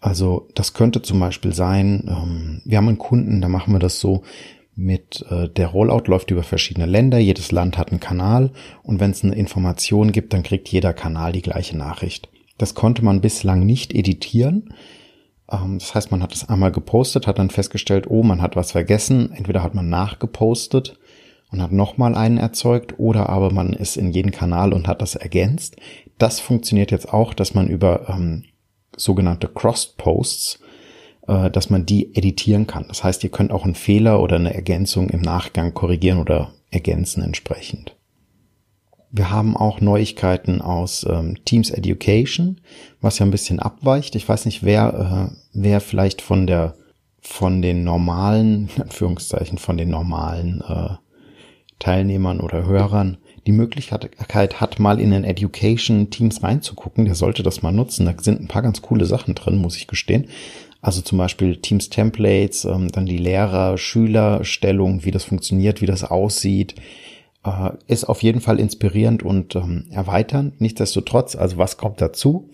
Also 0.01 0.49
das 0.55 0.75
könnte 0.75 1.03
zum 1.03 1.19
Beispiel 1.21 1.55
sein, 1.55 2.05
ähm, 2.09 2.63
wir 2.65 2.79
haben 2.79 2.89
einen 2.89 2.99
Kunden, 2.99 3.41
da 3.41 3.49
machen 3.49 3.73
wir 3.73 3.81
das 3.81 3.99
so, 3.99 4.23
mit 4.77 5.25
äh, 5.31 5.49
der 5.49 5.69
Rollout 5.69 6.05
läuft 6.07 6.31
über 6.31 6.45
verschiedene 6.45 6.87
Länder, 6.87 7.19
jedes 7.19 7.51
Land 7.51 7.77
hat 7.79 7.91
einen 7.91 7.99
Kanal 7.99 8.53
und 8.85 9.01
wenn 9.01 9.11
es 9.11 9.25
eine 9.25 9.35
Information 9.35 10.13
gibt, 10.13 10.33
dann 10.33 10.45
kriegt 10.45 10.69
jeder 10.69 10.93
Kanal 10.93 11.33
die 11.33 11.43
gleiche 11.43 11.77
Nachricht. 11.77 12.29
Das 12.59 12.75
konnte 12.75 13.05
man 13.05 13.21
bislang 13.21 13.67
nicht 13.67 13.93
editieren. 13.93 14.73
Ähm, 15.51 15.79
das 15.81 15.95
heißt, 15.95 16.11
man 16.13 16.23
hat 16.23 16.33
es 16.33 16.49
einmal 16.49 16.71
gepostet, 16.71 17.27
hat 17.27 17.39
dann 17.41 17.51
festgestellt, 17.51 18.07
oh, 18.09 18.23
man 18.23 18.41
hat 18.41 18.55
was 18.55 18.71
vergessen. 18.73 19.33
Entweder 19.33 19.65
hat 19.65 19.75
man 19.75 19.89
nachgepostet 19.89 20.97
und 21.51 21.63
hat 21.63 21.73
nochmal 21.73 22.15
einen 22.15 22.39
erzeugt 22.39 22.99
oder 22.99 23.29
aber 23.29 23.53
man 23.53 23.73
ist 23.73 23.97
in 23.97 24.13
jeden 24.13 24.33
Kanal 24.33 24.73
und 24.73 24.87
hat 24.87 25.03
das 25.03 25.15
ergänzt. 25.15 25.77
Das 26.19 26.41
funktioniert 26.41 26.91
jetzt 26.91 27.13
auch, 27.13 27.35
dass 27.35 27.55
man 27.55 27.69
über 27.69 28.09
ähm, 28.09 28.45
sogenannte 28.97 29.49
Crossed 29.49 29.97
Posts, 29.97 30.61
äh, 31.27 31.51
dass 31.51 31.71
man 31.71 31.87
die 31.87 32.15
editieren 32.15 32.67
kann. 32.67 32.87
Das 32.89 33.05
heißt, 33.05 33.25
ihr 33.25 33.31
könnt 33.31 33.53
auch 33.53 33.65
einen 33.65 33.75
Fehler 33.75 34.21
oder 34.21 34.37
eine 34.37 34.55
Ergänzung 34.55 35.09
im 35.09 35.21
Nachgang 35.21 35.75
korrigieren 35.75 36.19
oder 36.19 36.53
ergänzen 36.71 37.23
entsprechend. 37.23 37.95
Wir 39.11 39.31
haben 39.31 39.57
auch 39.57 39.81
Neuigkeiten 39.81 40.61
aus 40.61 41.07
ähm, 41.09 41.43
Teams 41.47 41.71
Education, 41.71 42.61
was 43.01 43.19
ja 43.19 43.25
ein 43.25 43.31
bisschen 43.31 43.59
abweicht. 43.59 44.15
Ich 44.17 44.29
weiß 44.29 44.45
nicht, 44.45 44.65
wer, 44.65 45.31
äh, 45.33 45.37
wer 45.55 45.81
vielleicht 45.81 46.21
von 46.21 46.47
der 46.47 46.75
von 47.21 47.63
den 47.63 47.85
normalen, 47.85 48.71
in 48.77 48.83
Anführungszeichen, 48.83 49.59
von 49.59 49.77
den 49.77 49.91
normalen 49.91 50.63
äh, 50.67 50.91
Teilnehmern 51.79 52.41
oder 52.41 52.67
Hörern 52.67 53.19
die 53.47 53.53
Möglichkeit 53.53 54.61
hat, 54.61 54.79
mal 54.79 55.01
in 55.01 55.11
den 55.11 55.25
Education 55.25 56.11
Teams 56.11 56.43
reinzugucken, 56.43 57.07
der 57.07 57.15
sollte 57.15 57.43
das 57.43 57.63
mal 57.63 57.73
nutzen. 57.73 58.07
Da 58.07 58.15
sind 58.21 58.41
ein 58.41 58.49
paar 58.49 58.63
ganz 58.63 58.83
coole 58.83 59.07
Sachen 59.07 59.35
drin, 59.35 59.57
muss 59.57 59.77
ich 59.77 59.87
gestehen. 59.87 60.27
Also 60.81 61.01
zum 61.01 61.19
Beispiel 61.19 61.57
Teams 61.57 61.89
Templates, 61.89 62.65
ähm, 62.65 62.93
dann 62.93 63.07
die 63.07 63.17
Lehrer-Schüler-Stellung, 63.17 65.05
wie 65.05 65.11
das 65.11 65.25
funktioniert, 65.25 65.81
wie 65.81 65.87
das 65.87 66.05
aussieht. 66.05 66.75
Äh, 67.45 67.71
ist 67.87 68.05
auf 68.05 68.23
jeden 68.23 68.41
Fall 68.41 68.61
inspirierend 68.61 69.23
und 69.23 69.57
ähm, 69.57 69.87
erweiternd. 69.91 70.61
Nichtsdestotrotz, 70.61 71.35
also 71.35 71.57
was 71.57 71.79
kommt 71.79 72.01
dazu? 72.01 72.51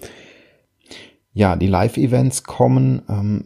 Ja, 1.33 1.57
die 1.57 1.67
Live-Events 1.67 2.45
kommen. 2.45 3.03
Ähm, 3.09 3.45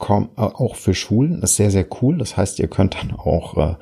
es 0.00 0.08
äh, 0.08 0.26
auch 0.36 0.76
für 0.76 0.94
Schulen. 0.94 1.42
Ist 1.42 1.56
sehr, 1.56 1.70
sehr 1.70 1.86
cool. 2.00 2.18
Das 2.18 2.36
heißt, 2.36 2.58
ihr 2.58 2.68
könnt 2.68 2.96
dann 2.96 3.12
auch, 3.12 3.56
äh, 3.56 3.74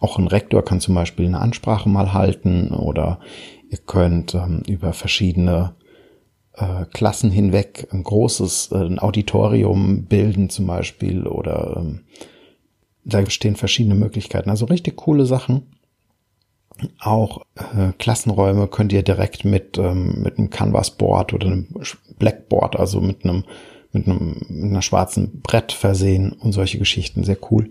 auch 0.00 0.18
ein 0.18 0.26
Rektor 0.28 0.64
kann 0.64 0.80
zum 0.80 0.94
Beispiel 0.94 1.26
eine 1.26 1.40
Ansprache 1.40 1.88
mal 1.88 2.12
halten 2.12 2.70
oder 2.70 3.20
ihr 3.70 3.78
könnt 3.78 4.34
ähm, 4.34 4.62
über 4.66 4.92
verschiedene 4.92 5.74
äh, 6.54 6.84
Klassen 6.92 7.30
hinweg 7.30 7.88
ein 7.92 8.04
großes 8.04 8.70
äh, 8.72 8.76
ein 8.76 8.98
Auditorium 8.98 10.04
bilden 10.04 10.50
zum 10.50 10.66
Beispiel 10.66 11.26
oder 11.26 11.76
ähm, 11.78 12.04
da 13.04 13.20
bestehen 13.20 13.56
verschiedene 13.56 13.94
Möglichkeiten. 13.94 14.50
Also 14.50 14.66
richtig 14.66 14.96
coole 14.96 15.26
Sachen. 15.26 15.74
Auch 17.00 17.42
äh, 17.56 17.92
Klassenräume 17.98 18.66
könnt 18.66 18.92
ihr 18.92 19.02
direkt 19.02 19.44
mit, 19.44 19.78
ähm, 19.78 20.22
mit 20.22 20.38
einem 20.38 20.50
Canvas-Board 20.50 21.32
oder 21.32 21.46
einem 21.46 21.68
Blackboard, 22.18 22.76
also 22.76 23.00
mit 23.00 23.24
einem 23.24 23.44
mit 23.94 24.06
einem 24.06 24.40
mit 24.48 24.70
einer 24.70 24.82
schwarzen 24.82 25.40
Brett 25.40 25.72
versehen 25.72 26.32
und 26.32 26.52
solche 26.52 26.78
Geschichten. 26.78 27.24
Sehr 27.24 27.38
cool. 27.50 27.70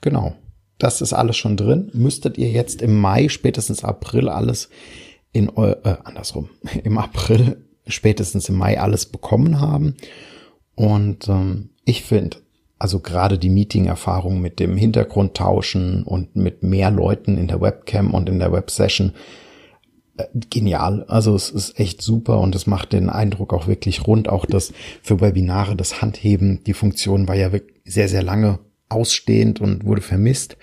Genau. 0.00 0.34
Das 0.78 1.00
ist 1.00 1.12
alles 1.12 1.36
schon 1.36 1.56
drin. 1.56 1.90
Müsstet 1.94 2.36
ihr 2.38 2.50
jetzt 2.50 2.82
im 2.82 3.00
Mai, 3.00 3.28
spätestens 3.28 3.84
April 3.84 4.28
alles 4.28 4.68
in 5.32 5.48
äh, 5.56 5.96
andersrum, 6.04 6.50
im 6.84 6.98
April, 6.98 7.64
spätestens 7.86 8.48
im 8.48 8.56
Mai 8.56 8.80
alles 8.80 9.06
bekommen 9.06 9.60
haben. 9.60 9.96
Und 10.74 11.28
ähm, 11.28 11.70
ich 11.84 12.02
finde, 12.02 12.38
also 12.78 13.00
gerade 13.00 13.38
die 13.38 13.48
Meeting-Erfahrung 13.48 14.40
mit 14.40 14.60
dem 14.60 14.76
Hintergrund 14.76 15.34
tauschen 15.34 16.02
und 16.02 16.36
mit 16.36 16.62
mehr 16.62 16.90
Leuten 16.90 17.38
in 17.38 17.48
der 17.48 17.60
Webcam 17.60 18.12
und 18.12 18.28
in 18.28 18.38
der 18.38 18.52
Websession 18.52 19.12
genial. 20.50 21.04
Also 21.08 21.34
es 21.34 21.50
ist 21.50 21.78
echt 21.78 22.02
super 22.02 22.40
und 22.40 22.54
es 22.54 22.66
macht 22.66 22.92
den 22.92 23.10
Eindruck 23.10 23.52
auch 23.52 23.66
wirklich 23.66 24.06
rund. 24.06 24.28
Auch 24.28 24.46
das 24.46 24.72
für 25.02 25.20
Webinare, 25.20 25.76
das 25.76 26.00
Handheben, 26.02 26.62
die 26.64 26.74
Funktion 26.74 27.28
war 27.28 27.34
ja 27.34 27.50
sehr, 27.84 28.08
sehr 28.08 28.22
lange 28.22 28.58
ausstehend 28.88 29.60
und 29.60 29.84
wurde 29.84 30.02
vermisst. 30.02 30.56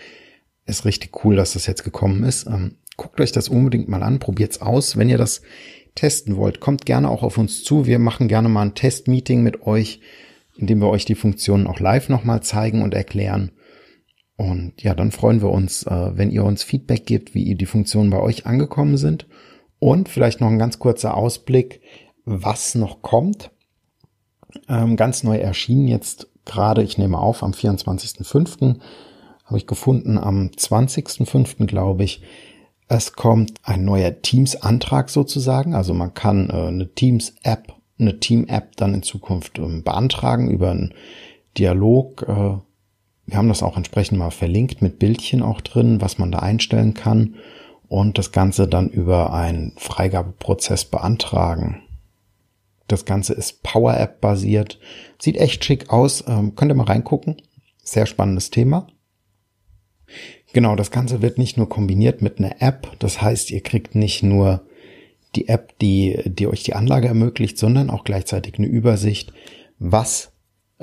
Ist 0.66 0.86
richtig 0.86 1.24
cool, 1.24 1.36
dass 1.36 1.54
das 1.54 1.68
jetzt 1.68 1.84
gekommen 1.84 2.24
ist. 2.24 2.48
Ähm, 2.48 2.76
guckt 2.98 3.20
euch 3.20 3.32
das 3.32 3.50
unbedingt 3.50 3.90
mal 3.90 4.04
an, 4.04 4.20
probiert's 4.20 4.62
aus. 4.62 4.98
Wenn 4.98 5.10
ihr 5.10 5.18
das 5.18 5.42
testen 5.96 6.38
wollt, 6.38 6.60
kommt 6.60 6.86
gerne 6.86 7.10
auch 7.10 7.24
auf 7.24 7.38
uns 7.38 7.64
zu. 7.64 7.86
Wir 7.86 8.00
machen 8.00 8.28
gerne 8.28 8.50
mal 8.50 8.64
ein 8.64 8.76
Testmeeting 8.76 9.44
mit 9.44 9.66
euch, 9.68 10.00
in 10.58 10.68
dem 10.68 10.80
wir 10.80 10.90
euch 10.90 11.06
die 11.06 11.16
Funktionen 11.16 11.68
auch 11.68 11.80
live 11.80 12.10
nochmal 12.10 12.42
zeigen 12.42 12.82
und 12.82 12.94
erklären. 12.94 13.52
Und 14.36 14.82
ja, 14.82 14.96
dann 14.96 15.12
freuen 15.12 15.42
wir 15.42 15.50
uns, 15.50 15.84
äh, 15.84 16.18
wenn 16.18 16.32
ihr 16.32 16.44
uns 16.44 16.64
Feedback 16.64 17.06
gebt, 17.06 17.34
wie 17.36 17.56
die 17.56 17.66
Funktionen 17.66 18.10
bei 18.10 18.20
euch 18.20 18.46
angekommen 18.46 18.98
sind. 18.98 19.28
Und 19.80 20.10
vielleicht 20.10 20.42
noch 20.42 20.48
ein 20.48 20.60
ganz 20.60 20.80
kurzer 20.80 21.16
Ausblick, 21.16 21.82
was 22.26 22.76
noch 22.76 23.02
kommt. 23.02 23.52
Ähm, 24.70 24.96
ganz 24.96 25.24
neu 25.24 25.38
erschienen 25.38 25.88
jetzt 25.88 26.28
gerade, 26.46 26.84
ich 26.84 26.98
nehme 26.98 27.18
auf, 27.18 27.44
am 27.44 27.52
24.05. 27.52 28.80
habe 29.46 29.58
ich 29.58 29.68
gefunden, 29.68 30.18
am 30.18 30.48
20.05. 30.48 31.66
glaube 31.66 32.04
ich, 32.04 32.22
es 32.88 33.14
kommt 33.14 33.54
ein 33.64 33.86
neuer 33.86 34.22
Teams-Antrag 34.22 35.10
sozusagen. 35.10 35.74
Also 35.74 35.94
man 35.94 36.14
kann 36.14 36.50
äh, 36.50 36.68
eine 36.68 36.94
Teams-App, 36.94 37.74
eine 38.00 38.20
Team-App 38.20 38.76
dann 38.76 38.94
in 38.94 39.04
Zukunft 39.04 39.58
ähm, 39.60 39.84
beantragen 39.84 40.50
über 40.50 40.72
einen 40.72 40.94
Dialog. 41.58 42.26
Wir 43.26 43.38
haben 43.38 43.48
das 43.48 43.64
auch 43.64 43.78
entsprechend 43.78 44.18
mal 44.18 44.32
verlinkt 44.32 44.82
mit 44.82 45.00
Bildchen 45.00 45.42
auch 45.42 45.62
drin, 45.62 46.02
was 46.02 46.18
man 46.18 46.32
da 46.32 46.40
einstellen 46.40 46.94
kann 46.94 47.36
und 47.88 48.18
das 48.18 48.32
Ganze 48.32 48.68
dann 48.68 48.90
über 48.90 49.34
einen 49.34 49.74
Freigabeprozess 49.78 50.86
beantragen. 50.86 51.84
Das 52.88 53.06
Ganze 53.06 53.34
ist 53.34 53.64
Power 53.64 53.98
App 53.98 54.20
basiert, 54.20 54.80
sieht 55.20 55.38
echt 55.38 55.64
schick 55.64 55.90
aus, 55.90 56.24
ähm, 56.28 56.56
könnt 56.56 56.72
ihr 56.72 56.76
mal 56.76 56.84
reingucken. 56.84 57.42
Sehr 57.82 58.06
spannendes 58.06 58.50
Thema. 58.50 58.88
Genau, 60.52 60.76
das 60.76 60.92
Ganze 60.92 61.22
wird 61.22 61.38
nicht 61.38 61.58
nur 61.58 61.70
kombiniert 61.70 62.22
mit 62.22 62.40
einer 62.40 62.62
App, 62.62 62.92
das 63.00 63.22
heißt, 63.22 63.52
ihr 63.52 63.62
kriegt 63.62 63.96
nicht 63.96 64.22
nur 64.22 64.62
die 65.36 65.48
App, 65.48 65.80
die, 65.80 66.20
die 66.26 66.48
euch 66.48 66.64
die 66.64 66.76
Anlage 66.76 67.08
ermöglicht, 67.08 67.58
sondern 67.58 67.90
auch 67.90 68.04
gleichzeitig 68.04 68.60
eine 68.60 68.68
Übersicht, 68.68 69.34
was 69.80 70.33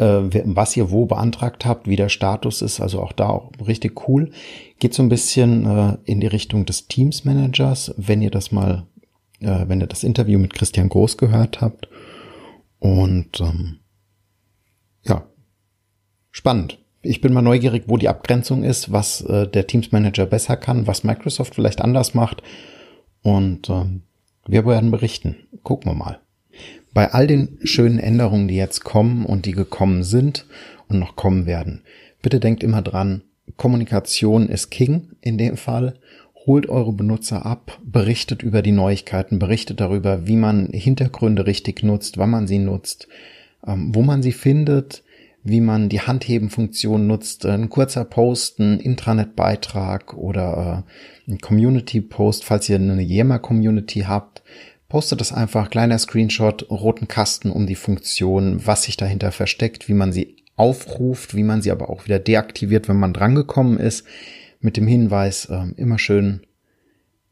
was 0.01 0.77
ihr 0.77 0.91
wo 0.91 1.05
beantragt 1.05 1.67
habt, 1.67 1.87
wie 1.87 1.97
der 1.97 2.09
Status 2.09 2.63
ist, 2.63 2.81
also 2.81 3.03
auch 3.03 3.13
da 3.13 3.29
auch 3.29 3.51
richtig 3.67 4.09
cool. 4.09 4.31
Geht 4.79 4.95
so 4.95 5.03
ein 5.03 5.11
bisschen 5.11 5.67
äh, 5.67 5.99
in 6.05 6.21
die 6.21 6.27
Richtung 6.27 6.65
des 6.65 6.89
Teams 6.89 7.25
Managers, 7.25 7.95
wenn 7.99 8.23
ihr 8.23 8.31
das 8.31 8.51
mal, 8.51 8.87
äh, 9.41 9.65
wenn 9.67 9.81
ihr 9.81 9.87
das 9.87 10.03
Interview 10.03 10.39
mit 10.39 10.55
Christian 10.55 10.89
Groß 10.89 11.19
gehört 11.19 11.61
habt. 11.61 11.89
Und 12.79 13.41
ähm, 13.41 13.81
ja, 15.03 15.27
spannend. 16.31 16.79
Ich 17.03 17.21
bin 17.21 17.35
mal 17.35 17.43
neugierig, 17.43 17.85
wo 17.87 17.99
die 17.99 18.09
Abgrenzung 18.09 18.63
ist, 18.63 18.93
was 18.93 19.21
äh, 19.23 19.49
der 19.49 19.67
Teams 19.67 19.93
Manager 19.93 20.25
besser 20.25 20.57
kann, 20.57 20.87
was 20.87 21.05
Microsoft 21.05 21.55
vielleicht 21.55 21.83
anders 21.83 22.15
macht. 22.15 22.43
Und 23.23 23.69
ähm, 23.69 24.03
wir 24.47 24.65
werden 24.65 24.91
berichten. 24.91 25.37
Gucken 25.63 25.91
wir 25.91 25.95
mal 25.95 26.21
bei 26.93 27.13
all 27.13 27.27
den 27.27 27.59
schönen 27.63 27.99
Änderungen, 27.99 28.49
die 28.49 28.57
jetzt 28.57 28.85
kommen 28.85 29.25
und 29.25 29.47
die 29.47 29.53
gekommen 29.53 30.03
sind 30.03 30.47
und 30.89 30.99
noch 30.99 31.17
kommen 31.17 31.47
werden, 31.47 31.83
bitte 32.23 32.41
denkt 32.41 32.63
immer 32.63 32.83
dran, 32.83 33.23
Kommunikation 33.57 34.49
ist 34.49 34.71
King 34.71 35.11
in 35.21 35.39
dem 35.39 35.57
Fall. 35.57 35.95
Holt 36.47 36.69
eure 36.69 36.93
Benutzer 36.93 37.45
ab, 37.45 37.79
berichtet 37.85 38.43
über 38.43 38.63
die 38.63 38.73
Neuigkeiten, 38.73 39.39
berichtet 39.39 39.81
darüber, 39.81 40.27
wie 40.27 40.37
man 40.37 40.69
Hintergründe 40.73 41.47
richtig 41.47 41.83
nutzt, 41.83 42.17
wann 42.17 42.31
man 42.31 42.47
sie 42.47 42.59
nutzt, 42.59 43.09
ähm, 43.67 43.95
wo 43.95 44.03
man 44.03 44.23
sie 44.23 44.33
findet, 44.33 45.03
wie 45.43 45.61
man 45.61 45.89
die 45.89 46.01
Handhebenfunktion 46.01 47.07
nutzt, 47.07 47.47
ein 47.47 47.69
kurzer 47.69 48.05
Post, 48.05 48.59
ein 48.59 48.81
Intranet-Beitrag 48.81 50.15
oder 50.15 50.85
äh, 51.29 51.31
ein 51.33 51.39
Community-Post, 51.39 52.45
falls 52.45 52.69
ihr 52.69 52.77
eine 52.77 53.03
Yammer-Community 53.03 54.01
habt, 54.01 54.43
Postet 54.91 55.21
das 55.21 55.33
einfach, 55.33 55.71
kleiner 55.71 55.97
Screenshot, 55.99 56.69
roten 56.69 57.07
Kasten 57.07 57.53
um 57.53 57.69
die 57.69 57.77
Funktion, 57.77 58.67
was 58.67 58.83
sich 58.83 58.97
dahinter 58.97 59.31
versteckt, 59.31 59.89
wie 59.89 59.95
man 59.95 60.13
sie 60.13 60.35
aufruft, 60.57 61.37
wie 61.37 61.45
man 61.45 61.63
sie 61.63 61.71
aber 61.71 61.91
auch 61.91 62.07
wieder 62.07 62.19
deaktiviert, 62.19 62.89
wenn 62.89 62.99
man 62.99 63.13
drangekommen 63.13 63.79
ist, 63.79 64.05
mit 64.59 64.77
dem 64.77 64.89
Hinweis, 64.89 65.45
äh, 65.45 65.63
immer 65.77 66.01
schön 66.01 66.41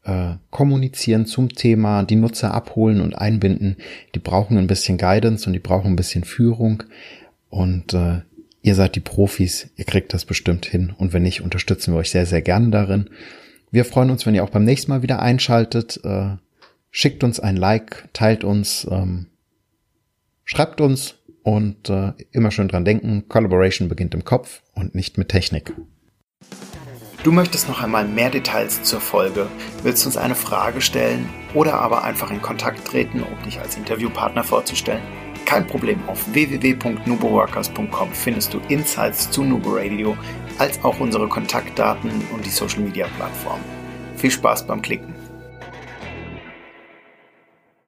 äh, 0.05 0.35
kommunizieren 0.51 1.25
zum 1.25 1.49
Thema, 1.49 2.03
die 2.03 2.15
Nutzer 2.15 2.53
abholen 2.53 3.01
und 3.01 3.13
einbinden. 3.13 3.75
Die 4.15 4.19
brauchen 4.19 4.57
ein 4.57 4.67
bisschen 4.67 4.97
Guidance 4.97 5.45
und 5.45 5.51
die 5.51 5.59
brauchen 5.59 5.91
ein 5.91 5.97
bisschen 5.97 6.23
Führung. 6.23 6.83
Und 7.49 7.93
äh, 7.93 8.21
ihr 8.61 8.75
seid 8.75 8.95
die 8.95 9.01
Profis, 9.01 9.69
ihr 9.75 9.83
kriegt 9.83 10.13
das 10.13 10.23
bestimmt 10.23 10.65
hin. 10.65 10.93
Und 10.97 11.11
wenn 11.11 11.23
nicht, 11.23 11.41
unterstützen 11.41 11.93
wir 11.93 11.99
euch 11.99 12.11
sehr, 12.11 12.25
sehr 12.25 12.41
gerne 12.41 12.69
darin. 12.69 13.09
Wir 13.69 13.83
freuen 13.83 14.11
uns, 14.11 14.25
wenn 14.25 14.33
ihr 14.33 14.45
auch 14.45 14.49
beim 14.49 14.63
nächsten 14.63 14.91
Mal 14.91 15.01
wieder 15.01 15.21
einschaltet. 15.21 15.99
Äh, 16.05 16.37
Schickt 16.91 17.23
uns 17.23 17.39
ein 17.39 17.55
Like, 17.55 18.09
teilt 18.13 18.43
uns, 18.43 18.87
ähm, 18.89 19.27
schreibt 20.43 20.81
uns 20.81 21.15
und 21.43 21.89
äh, 21.89 22.13
immer 22.31 22.51
schön 22.51 22.67
dran 22.67 22.85
denken, 22.85 23.27
Collaboration 23.29 23.89
beginnt 23.89 24.13
im 24.13 24.25
Kopf 24.25 24.61
und 24.73 24.95
nicht 24.95 25.17
mit 25.17 25.29
Technik. 25.29 25.73
Du 27.23 27.31
möchtest 27.33 27.67
noch 27.67 27.83
einmal 27.83 28.07
mehr 28.07 28.29
Details 28.29 28.81
zur 28.83 29.01
Folge, 29.01 29.47
willst 29.83 30.05
uns 30.05 30.15
eine 30.15 30.35
Frage 30.35 30.79
stellen 30.79 31.27
oder 31.53 31.73
aber 31.73 32.03
einfach 32.03 32.31
in 32.31 32.41
Kontakt 32.41 32.85
treten, 32.87 33.23
um 33.23 33.43
dich 33.43 33.59
als 33.59 33.75
Interviewpartner 33.75 34.43
vorzustellen? 34.43 35.03
Kein 35.45 35.67
Problem, 35.67 35.99
auf 36.07 36.33
www.nuboworkers.com 36.33 38.13
findest 38.13 38.53
du 38.53 38.59
Insights 38.69 39.29
zu 39.31 39.43
Nubo 39.43 39.71
Radio, 39.75 40.15
als 40.59 40.81
auch 40.83 40.99
unsere 40.99 41.27
Kontaktdaten 41.27 42.11
und 42.33 42.45
die 42.45 42.51
Social 42.51 42.81
Media 42.81 43.07
Plattform. 43.17 43.59
Viel 44.15 44.31
Spaß 44.31 44.65
beim 44.65 44.81
Klicken! 44.81 45.18